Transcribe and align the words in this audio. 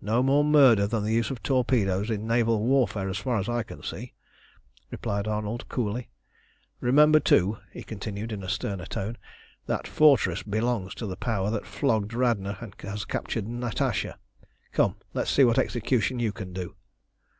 "No 0.00 0.24
more 0.24 0.42
murder 0.42 0.88
than 0.88 1.04
the 1.04 1.12
use 1.14 1.30
of 1.30 1.40
torpedoes 1.40 2.10
in 2.10 2.26
naval 2.26 2.64
warfare, 2.64 3.08
as 3.08 3.16
far 3.18 3.38
as 3.38 3.48
I 3.48 3.62
can 3.62 3.80
see," 3.84 4.12
replied 4.90 5.28
Arnold 5.28 5.68
coolly. 5.68 6.08
"Remember, 6.80 7.20
too," 7.20 7.58
he 7.70 7.84
continued 7.84 8.32
in 8.32 8.42
a 8.42 8.48
sterner 8.48 8.86
tone, 8.86 9.18
"that 9.66 9.86
fortress 9.86 10.42
belongs 10.42 10.96
to 10.96 11.06
the 11.06 11.16
power 11.16 11.48
that 11.52 11.64
flogged 11.64 12.12
Radna 12.12 12.58
and 12.60 12.74
has 12.80 13.04
captured 13.04 13.46
Natasha. 13.46 14.18
Come, 14.72 14.96
let's 15.14 15.30
see 15.30 15.44
what 15.44 15.58
execution 15.60 16.18
you 16.18 16.32
can 16.32 16.52
do." 16.52 16.74